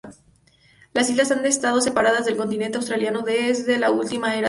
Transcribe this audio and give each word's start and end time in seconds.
Las 0.93 1.11
islas 1.11 1.29
han 1.29 1.45
estado 1.45 1.79
separadas 1.79 2.25
del 2.25 2.35
continente 2.35 2.79
australiano 2.79 3.21
desde 3.21 3.77
la 3.77 3.91
última 3.91 4.29
era 4.29 4.31
de 4.33 4.37
hielo. 4.37 4.39